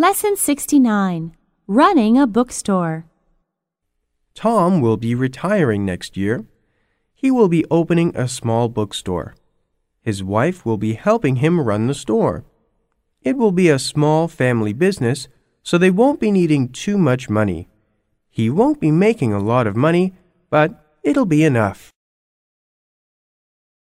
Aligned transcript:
Lesson 0.00 0.34
69 0.34 1.36
Running 1.66 2.16
a 2.16 2.26
Bookstore. 2.26 3.04
Tom 4.34 4.80
will 4.80 4.96
be 4.96 5.14
retiring 5.14 5.84
next 5.84 6.16
year. 6.16 6.46
He 7.14 7.30
will 7.30 7.48
be 7.48 7.66
opening 7.70 8.16
a 8.16 8.26
small 8.26 8.70
bookstore. 8.70 9.34
His 10.00 10.24
wife 10.24 10.64
will 10.64 10.78
be 10.78 10.94
helping 10.94 11.36
him 11.36 11.60
run 11.60 11.86
the 11.86 11.92
store. 11.92 12.46
It 13.20 13.36
will 13.36 13.52
be 13.52 13.68
a 13.68 13.78
small 13.78 14.26
family 14.26 14.72
business, 14.72 15.28
so 15.62 15.76
they 15.76 15.90
won't 15.90 16.18
be 16.18 16.30
needing 16.30 16.70
too 16.70 16.96
much 16.96 17.28
money. 17.28 17.68
He 18.30 18.48
won't 18.48 18.80
be 18.80 18.90
making 18.90 19.34
a 19.34 19.38
lot 19.38 19.66
of 19.66 19.76
money, 19.76 20.14
but 20.48 20.82
it'll 21.04 21.26
be 21.26 21.44
enough. 21.44 21.92